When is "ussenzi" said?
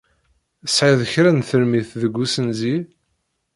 2.23-2.75